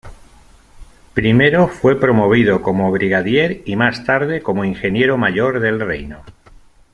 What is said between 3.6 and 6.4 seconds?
y más tarde como ingeniero mayor del reino.